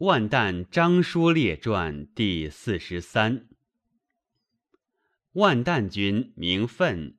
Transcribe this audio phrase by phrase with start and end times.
[0.00, 3.46] 万旦章书列传第四十三。
[5.32, 7.18] 万旦君名奋，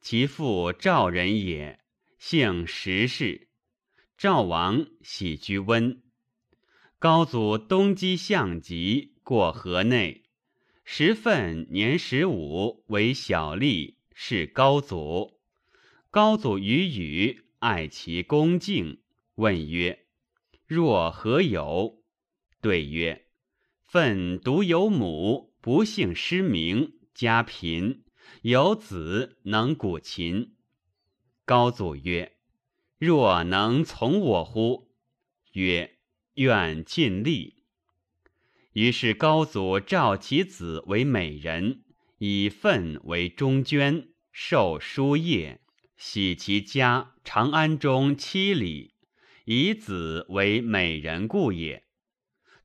[0.00, 1.80] 其父赵人也，
[2.18, 3.48] 姓石氏。
[4.16, 6.04] 赵王喜居温。
[7.00, 10.22] 高祖东击项籍，过河内。
[10.84, 15.40] 时奋年十五，为小吏，是高祖。
[16.12, 19.00] 高祖与语，爱其恭敬，
[19.34, 20.06] 问曰
[20.68, 21.98] ：“若何有？”
[22.60, 23.26] 对曰
[23.88, 28.04] ：“愤独有母，不幸失明，家贫，
[28.42, 30.54] 有子能鼓琴。”
[31.46, 32.36] 高祖曰
[32.98, 34.90] ：“若能从我乎？”
[35.54, 35.98] 曰
[36.34, 37.64] ：“愿尽力。”
[38.74, 41.82] 于是高祖召其子为美人，
[42.18, 45.60] 以愤为中捐，授书业，
[45.96, 48.94] 徙其家长安中七里，
[49.44, 51.84] 以子为美人故也。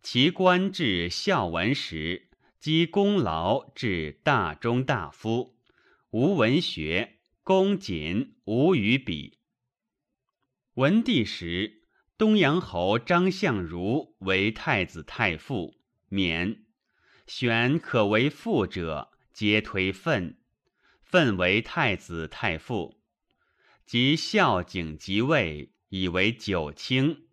[0.06, 5.58] 其官至孝文时，积功劳至大中大夫，
[6.12, 9.40] 无文学，恭谨无与比。
[10.76, 11.82] 文帝时，
[12.20, 16.66] 东阳侯张相如为太子太傅，免。
[17.26, 20.38] 选可为父者，皆推愤。
[21.02, 23.02] 愤为太子太傅。
[23.88, 27.26] 及孝景即位，以为九卿，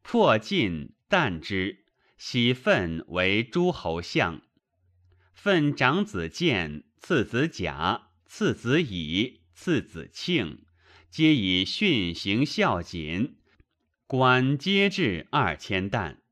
[0.00, 1.83] 破晋惮之。
[2.26, 4.40] 喜奋为诸侯相，
[5.34, 10.64] 奋长子建，次子甲，次子乙，次子庆，
[11.10, 13.36] 皆以训行孝谨，
[14.06, 16.22] 官皆至二千担。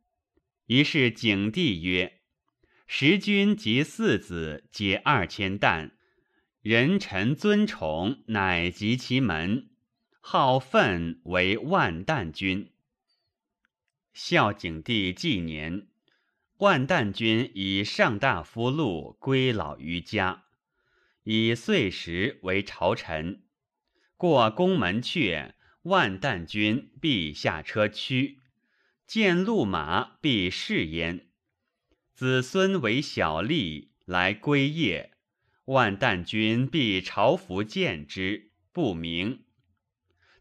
[0.65, 2.21] 于是景帝曰
[2.89, 5.95] ：“时君及四子皆二千担，
[6.63, 9.69] 人臣尊崇，乃及其门，
[10.21, 12.72] 号奋为万担君。”
[14.13, 15.87] 孝景帝纪年，
[16.59, 20.45] 万旦君以上大夫禄归老于家，
[21.25, 23.43] 以岁时为朝臣。
[24.19, 28.39] 过宫门阙，万旦君必下车驱，
[29.07, 31.29] 见路马必试焉。
[32.15, 35.09] 子孙为小吏来归谒，
[35.65, 39.45] 万旦君必朝服见之，不明。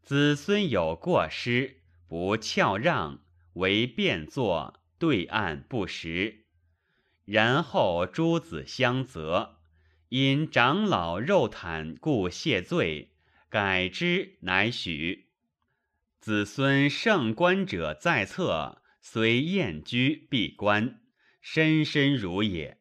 [0.03, 3.23] 子孙有过失，不翘让。
[3.53, 6.45] 为变作对案不实，
[7.25, 9.57] 然后诸子相责，
[10.09, 13.13] 因长老肉袒故谢罪，
[13.50, 15.28] 改之乃许。
[16.19, 21.01] 子孙胜官者在侧，虽宴居闭关，
[21.41, 22.79] 深深如也。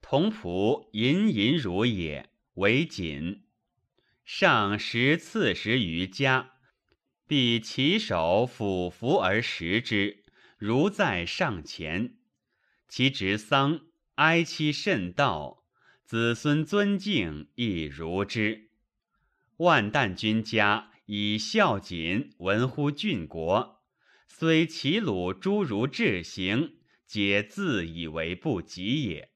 [0.00, 3.44] 同仆隐隐如也，为谨。
[4.24, 6.51] 上食刺食于家。
[7.32, 10.22] 必其手俯伏而食之，
[10.58, 12.18] 如在上前。
[12.88, 13.80] 其执丧，
[14.16, 15.64] 哀戚甚道，
[16.04, 18.68] 子孙尊敬亦如之。
[19.56, 23.82] 万旦君家以孝谨闻乎郡国，
[24.28, 26.74] 虽齐鲁诸儒志行，
[27.06, 29.30] 皆自以为不及也。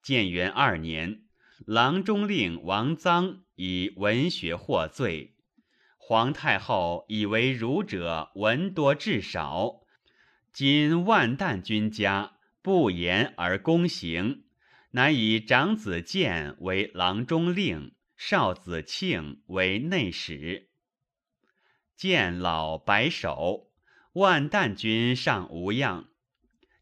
[0.00, 1.24] 建元二年，
[1.66, 5.33] 郎中令王臧以文学获罪。
[6.06, 9.80] 皇太后以为儒者文多志少，
[10.52, 14.44] 今万旦君家不言而躬行，
[14.90, 20.68] 乃以长子建为郎中令，少子庆为内史。
[21.96, 23.70] 建老白首，
[24.12, 26.10] 万旦君尚无恙。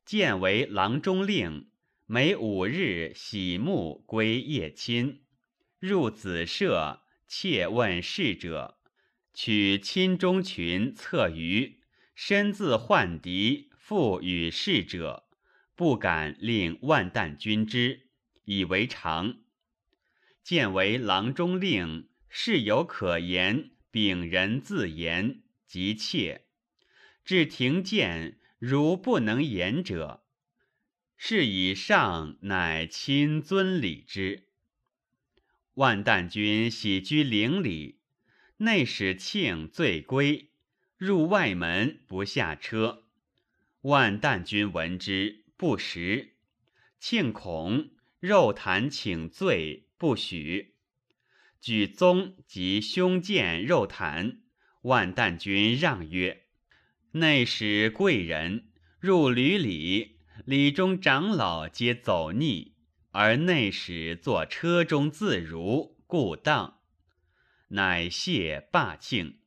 [0.05, 1.69] 建为郎中令，
[2.07, 5.23] 每五日洗沐归夜亲，
[5.79, 8.79] 入子舍，切问侍者。
[9.35, 11.81] 取亲中群策于，
[12.15, 15.27] 身自患敌，复与事者，
[15.75, 18.09] 不敢令万旦君之，
[18.45, 19.39] 以为常。
[20.43, 26.47] 见为郎中令，事有可言，秉人自言，即切。
[27.25, 30.25] 至庭见，如不能言者，
[31.17, 34.49] 是以上乃亲尊礼之。
[35.75, 38.02] 万旦君喜居陵里。
[38.63, 40.51] 内使庆醉归，
[40.97, 43.07] 入外门不下车。
[43.81, 46.37] 万旦君闻之，不食。
[47.01, 50.77] 庆恐，肉袒请罪，不许。
[51.61, 54.37] 举宗及兄见肉袒，
[54.83, 56.45] 万旦君让曰
[57.15, 58.69] ：“内使贵人
[59.01, 62.77] 入闾里，里中长老皆走逆，
[63.11, 66.79] 而内使坐车中自如，故当。”
[67.75, 69.39] 乃谢罢庆，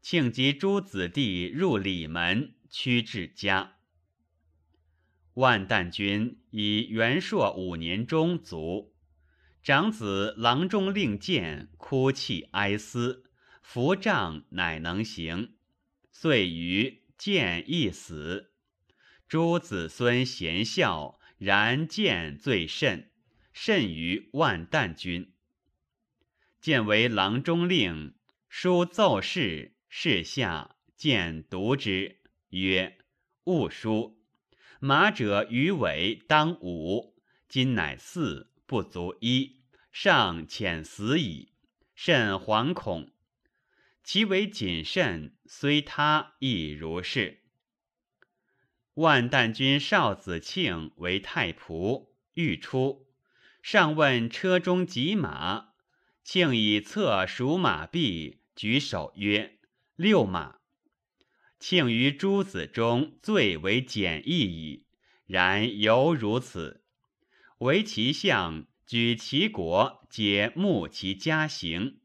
[0.00, 3.76] 庆及诸子弟入里门，驱至家。
[5.34, 8.94] 万旦君以元朔五年中卒，
[9.62, 13.24] 长子郎中令见，哭泣哀思，
[13.60, 15.56] 扶杖乃能行，
[16.10, 18.52] 遂于见亦死。
[19.28, 23.10] 诸子孙贤孝，然见最甚，
[23.52, 25.34] 甚于万旦君。
[26.60, 28.14] 见为郎中令，
[28.48, 29.76] 书奏事。
[29.88, 32.20] 侍下见读之，
[32.50, 32.98] 曰
[33.44, 34.22] ：“勿书。
[34.78, 37.16] 马者鱼尾当五，
[37.48, 41.54] 今乃四，不足一，尚遣死矣，
[41.94, 43.10] 甚惶恐。
[44.04, 47.42] 其为谨慎，虽他亦如是。”
[48.94, 53.08] 万旦君少子庆为太仆，欲出，
[53.62, 55.69] 上问车中疾马，
[56.32, 59.58] 庆以策属马币，举手曰。
[59.96, 60.60] 六马，
[61.58, 64.86] 庆于诸子中最为简易矣。
[65.26, 66.84] 然犹如此，
[67.58, 71.98] 唯其相举其国，皆慕其家行，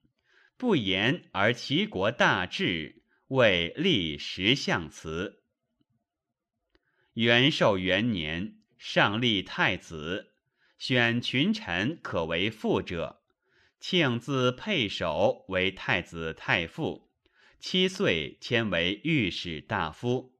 [0.57, 5.43] 不言而其国大治，为立十相辞。
[7.13, 10.33] 元寿元年，上立太子，
[10.79, 13.21] 选群臣可为副者，
[13.87, 17.11] 庆自沛首为太子太傅。
[17.59, 20.33] 七岁迁为御史大夫。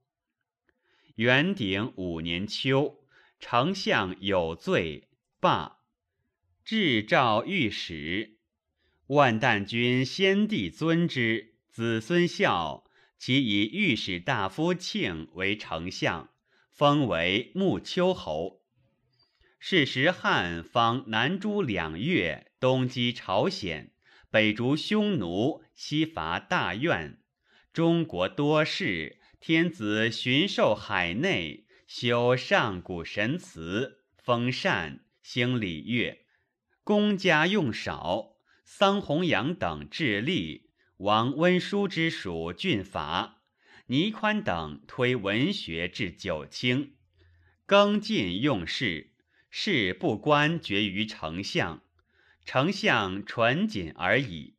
[1.17, 3.05] 元鼎五年秋，
[3.39, 5.09] 丞相有罪，
[5.39, 5.77] 罢。
[6.63, 8.39] 至诏御史。
[9.09, 12.85] 万旦君先帝尊之，子孙孝，
[13.19, 16.31] 其以御史大夫庆为丞相，
[16.71, 18.63] 封为穆丘侯。
[19.59, 23.91] 是时汉方南诸两越，东击朝鲜。
[24.31, 27.19] 北逐匈奴，西伐大苑，
[27.71, 29.21] 中国多事。
[29.39, 36.25] 天子巡狩海内，修上古神祠，封禅，兴礼乐，
[36.83, 38.37] 公家用少。
[38.65, 43.43] 桑弘羊等致力，王温书之属郡法，
[43.85, 46.95] 倪宽等推文学至九卿，
[47.67, 49.13] 更进用事，
[49.49, 51.83] 事不官决于丞相。
[52.45, 54.53] 丞相纯谨而已，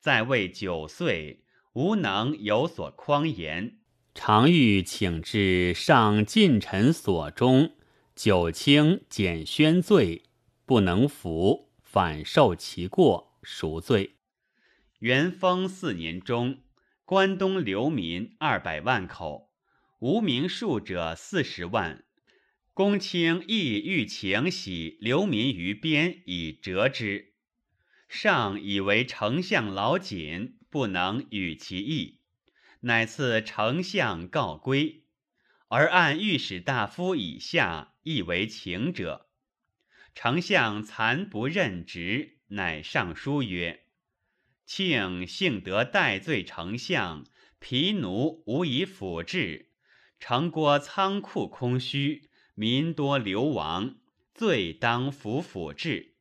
[0.00, 3.78] 在位九岁，无能有所匡言，
[4.14, 7.76] 常欲请至上近臣所中，
[8.16, 10.24] 九卿减宣罪，
[10.66, 14.16] 不能服，反受其过，赎罪。
[14.98, 16.58] 元丰四年中，
[17.04, 19.52] 关东流民二百万口，
[20.00, 22.02] 无名数者四十万。
[22.74, 27.34] 公卿亦欲请徙流民于边以折之，
[28.08, 32.18] 上以为丞相老谨，不能与其意，
[32.80, 35.04] 乃赐丞相告归，
[35.68, 39.28] 而按御史大夫以下亦为请者。
[40.12, 43.84] 丞相残不任职，乃上书曰
[44.66, 47.24] ：“庆幸得代罪丞相，
[47.60, 49.70] 疲奴无以辅治，
[50.18, 53.96] 城郭仓库空虚。”民多流亡，
[54.32, 56.14] 罪当服辅治。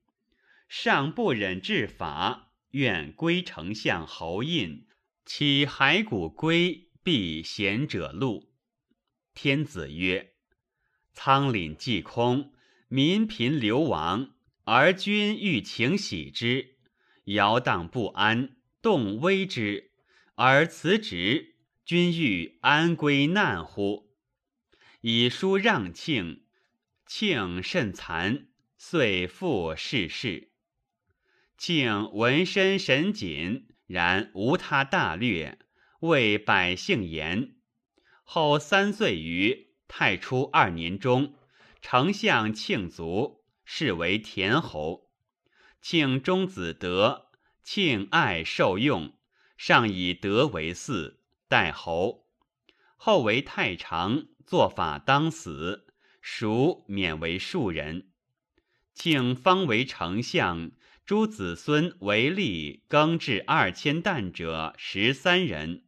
[0.68, 4.88] 上不忍治法，愿归丞相侯印，
[5.26, 8.52] 岂骸骨归，必贤者禄。
[9.36, 10.34] 天子曰：
[11.14, 12.52] 仓廪既空，
[12.88, 16.78] 民贫流亡，而君欲请喜之，
[17.26, 19.92] 摇荡不安，动危之，
[20.34, 24.13] 而辞职，君欲安归难乎？
[25.06, 26.46] 以书让庆，
[27.06, 30.52] 庆甚残，遂复逝世。
[31.58, 35.60] 庆闻身神谨，然无他大略，
[36.00, 37.56] 为百姓言。
[38.24, 41.36] 后三岁余，太初二年中，
[41.82, 45.12] 丞相庆卒，是为田侯。
[45.82, 47.30] 庆中子德，
[47.62, 49.18] 庆爱受用，
[49.58, 51.18] 上以德为嗣，
[51.50, 52.30] 代侯。
[52.96, 54.28] 后为太常。
[54.46, 55.88] 做法当死，
[56.22, 58.10] 孰免为庶人。
[58.94, 60.72] 庆方为丞相，
[61.06, 65.84] 诸子孙为吏，耕至二千担者十三人。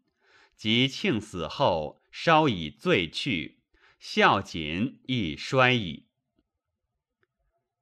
[0.55, 3.59] 及庆死后，稍以罪去，
[3.99, 6.05] 孝谨亦衰矣。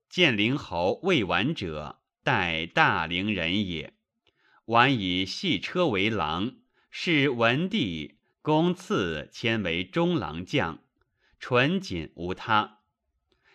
[0.10, 3.94] 建陵侯未完者，代大陵人也。
[4.66, 6.56] 完以系车为郎，
[6.90, 8.18] 是文帝。
[8.44, 10.84] 公赐迁为中郎将，
[11.40, 12.80] 纯谨无他。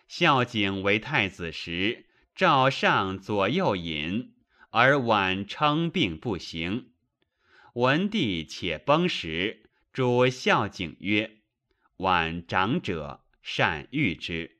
[0.07, 4.33] 孝景为太子时，赵上左右引，
[4.71, 6.89] 而晚称病不行。
[7.73, 11.37] 文帝且崩时，主孝景曰
[11.97, 14.57] ：“晚长者，善遇之。”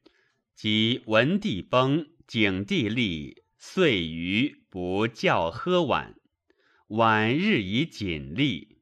[0.53, 6.15] 及文帝崩，景帝立，遂于不教喝晚。
[6.89, 8.78] 晚日以谨立。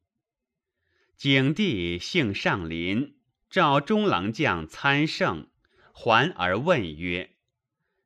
[1.18, 3.16] 景帝幸上林，
[3.50, 5.50] 召中郎将参圣，
[5.92, 7.32] 还而问曰：“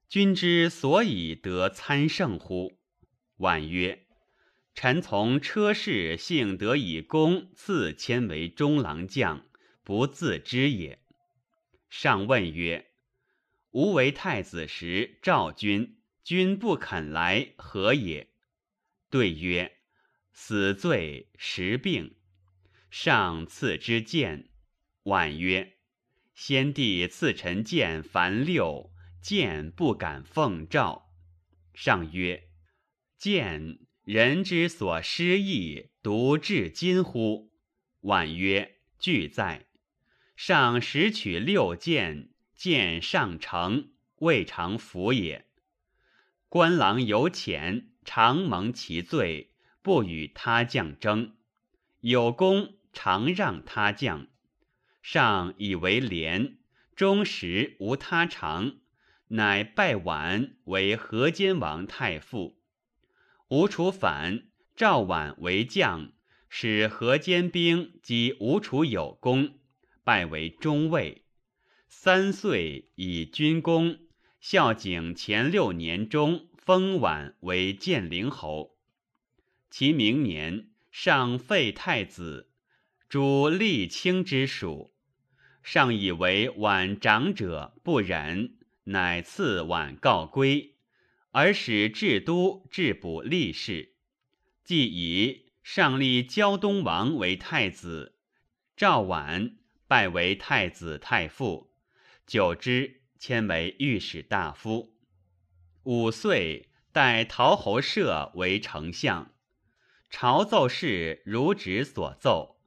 [0.07, 2.79] 君之所以得参圣乎？”
[3.35, 4.07] 婉曰
[4.73, 9.45] ：“臣从车氏幸得以功，赐迁为中郎将，
[9.83, 11.03] 不自知也。”
[11.91, 12.91] 上问曰
[13.71, 18.29] ：“吾为太子时，召君，君不肯来，何也？”
[19.11, 19.79] 对曰
[20.31, 22.15] ：“死罪时病。”
[22.91, 24.49] 上赐之剑。
[25.03, 25.77] 婉曰
[26.35, 31.09] ：“先帝赐臣剑凡六，剑不敢奉诏。”
[31.73, 32.49] 上曰
[33.17, 37.53] ：“剑人之所失意，独至今乎？”
[38.01, 39.67] 婉曰：“俱在。”
[40.35, 45.47] 上拾取六剑，剑上乘，未尝服也。
[46.49, 51.35] 官郎有浅，常蒙其罪，不与他将争；
[52.01, 54.27] 有功，常让他将。
[55.01, 56.57] 上以为廉，
[56.95, 58.77] 终时无他长，
[59.29, 62.59] 乃拜婉为河间王太傅。
[63.47, 64.43] 吴楚反，
[64.75, 66.11] 赵婉为将，
[66.49, 69.59] 使河间兵击吴楚有功，
[70.03, 71.25] 拜为中尉。
[71.87, 73.99] 三岁以军功，
[74.39, 78.77] 孝景前六年中封婉为建陵侯。
[79.69, 82.50] 其明年，上废太子。
[83.11, 84.93] 主立卿之属，
[85.61, 90.77] 上以为晚长者不忍，乃赐晚告归，
[91.31, 93.95] 而使至都治补吏士。
[94.63, 98.15] 既以上立胶东王为太子，
[98.77, 99.57] 赵婉
[99.89, 101.73] 拜为太子太傅，
[102.25, 104.95] 久之迁为御史大夫。
[105.83, 109.33] 五岁代陶侯摄为丞相，
[110.09, 112.60] 朝奏事如职所奏。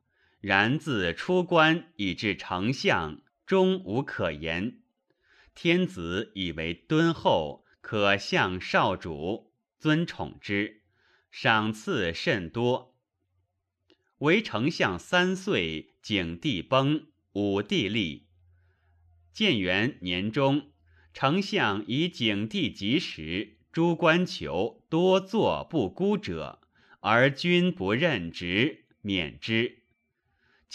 [0.44, 4.82] 然自出关以至丞相，终无可言。
[5.54, 10.82] 天子以为敦厚，可向少主，尊宠之，
[11.30, 12.94] 赏赐甚多。
[14.18, 18.26] 为丞相三岁，景帝崩，武帝立。
[19.32, 20.72] 建元年中，
[21.14, 26.60] 丞相以景帝及时，诸官求多作不孤者，
[27.00, 29.83] 而君不任职，免之。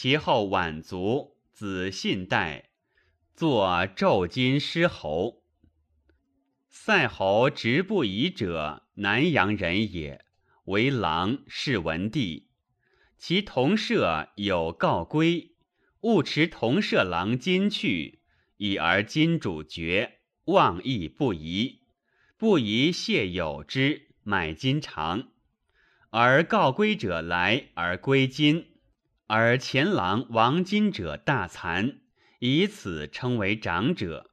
[0.01, 2.69] 其后晚卒，子信代，
[3.35, 5.43] 作纣金狮侯。
[6.69, 10.23] 塞侯直不疑者，南阳人也，
[10.63, 12.47] 为郎，是文帝。
[13.17, 15.51] 其同舍有告归，
[15.99, 18.21] 勿持同舍郎金去，
[18.55, 21.81] 已而金主绝，望义不疑，
[22.37, 25.27] 不宜谢有之，买金偿。
[26.11, 28.68] 而告归者来而归金。
[29.31, 31.99] 而前郎王金者大残，
[32.39, 34.31] 以此称为长者。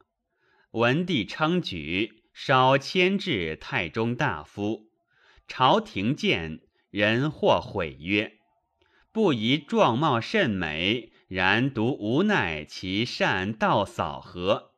[0.70, 4.88] 文帝称举，稍迁至太中大夫。
[5.46, 8.38] 朝廷见人或悔曰
[9.12, 14.72] ：“不宜状貌甚美，然独无奈其善道扫何？”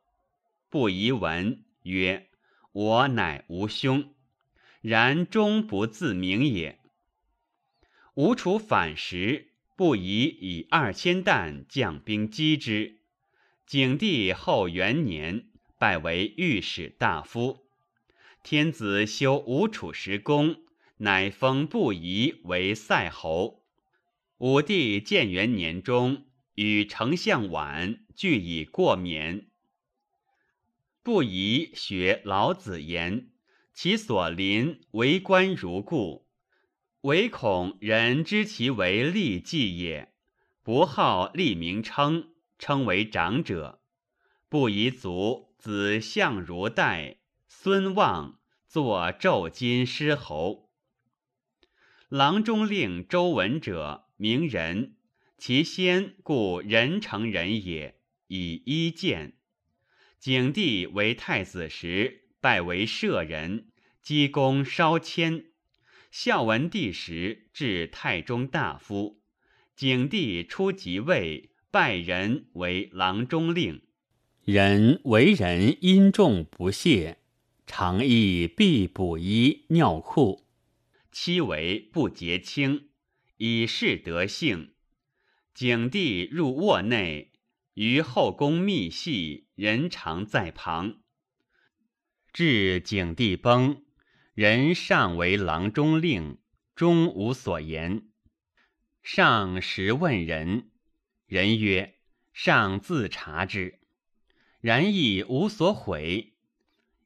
[0.69, 2.27] 不宜闻曰
[2.73, 4.13] ：“我乃无兄，
[4.81, 6.77] 然终不自明也。”
[8.15, 9.48] 吴楚反时。
[9.79, 12.97] 不宜以二千担将兵击之。
[13.65, 15.45] 景帝后元年，
[15.77, 17.69] 拜为御史大夫。
[18.43, 20.57] 天子修吴楚时宫，
[20.97, 23.63] 乃封不宜为塞侯。
[24.39, 29.47] 武帝建元年中，与丞相绾俱以过免。
[31.01, 33.29] 不宜学老子言，
[33.73, 36.27] 其所临为官如故。
[37.03, 40.13] 唯恐人知其为利计也，
[40.63, 43.81] 不好立名称，称为长者。
[44.49, 50.69] 不宜族子相如代、孙望作纣金狮侯。
[52.09, 54.97] 郎中令周文者，名人，
[55.37, 59.37] 其先故人成人也，以一见。
[60.19, 63.69] 景帝为太子时，拜为舍人，
[64.01, 65.48] 积功稍迁。
[66.11, 69.21] 孝文帝时，至太中大夫。
[69.75, 73.81] 景帝初即位，拜人为郎中令。
[74.43, 77.19] 人为人因重不懈，
[77.67, 80.47] 常亦必补衣尿裤。
[81.11, 82.89] 妻为不洁清，
[83.37, 84.73] 以示德性。
[85.53, 87.31] 景帝入卧内，
[87.75, 91.01] 于后宫密戏，人常在旁。
[92.33, 93.83] 至景帝崩，
[94.39, 96.37] 人上为郎中令，
[96.73, 98.03] 终无所言。
[99.03, 100.71] 上时问人，
[101.25, 101.95] 人曰
[102.31, 103.81] ：“上自察之。”
[104.61, 106.37] 然亦无所悔。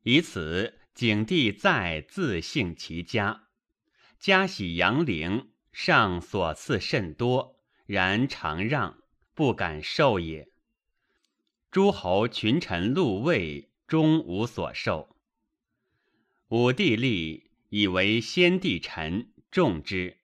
[0.04, 3.48] 以此，景帝再自幸其家，
[4.20, 9.00] 家喜阳陵，上所赐甚多，然常让，
[9.34, 10.50] 不敢受也。
[11.72, 15.12] 诸侯群臣禄位，终无所受。
[16.54, 20.18] 武帝立，以为先帝臣，重之。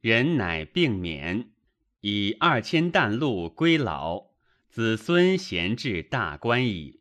[0.00, 1.52] 人乃病免，
[2.00, 4.32] 以二千担禄归老，
[4.68, 6.98] 子孙贤至大官矣。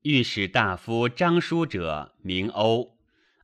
[0.00, 2.96] 御史大夫张叔者，名欧，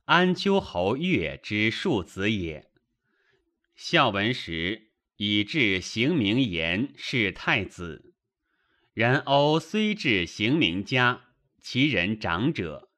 [0.05, 2.71] 安丘侯越之庶子也。
[3.75, 8.15] 孝文时，以至行名言，是太子。
[8.95, 11.25] 然欧虽至行名家，
[11.61, 12.89] 其人长者，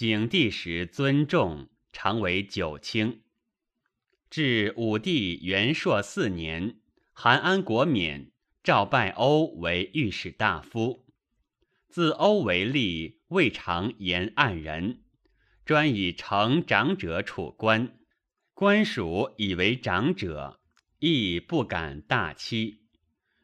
[0.00, 3.20] 景帝时尊重，常为九卿。
[4.30, 6.80] 至武帝元朔四年，
[7.12, 8.30] 韩安国免，
[8.64, 11.04] 赵拜欧为御史大夫。
[11.90, 15.02] 自欧为吏，未尝言暗人，
[15.66, 17.98] 专以成长者处官。
[18.54, 20.60] 官属以为长者，
[21.00, 22.86] 亦不敢大欺。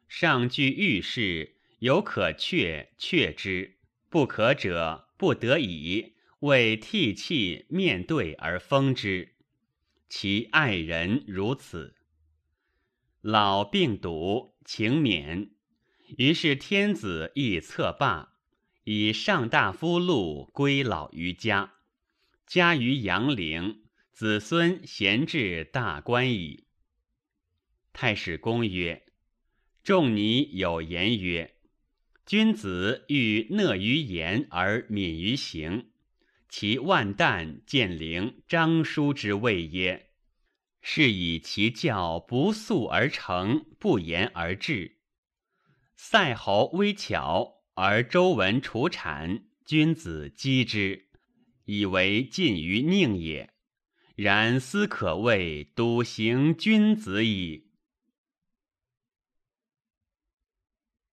[0.08, 3.72] 上居御事，有可却，却之；
[4.08, 9.34] 不可者，不得已，为替气面对而封之。
[10.08, 11.96] 其爱人如此，
[13.20, 15.50] 老病笃，请免。
[16.18, 18.34] 于是天子亦策罢，
[18.84, 21.74] 以上大夫禄归老于家，
[22.46, 26.66] 家于阳陵，子孙贤至大官矣。
[27.92, 29.06] 太史公曰
[29.82, 31.56] ：“仲尼有言曰
[32.24, 35.90] ：‘君子欲讷于言而敏于行。’”
[36.58, 40.12] 其万旦见陵张叔之谓耶？
[40.80, 44.96] 是以其教不速而成，不言而至。
[45.96, 51.08] 塞侯微巧而周文除产，君子击之，
[51.66, 53.52] 以为近于佞也。
[54.14, 57.65] 然斯可谓笃行君子矣。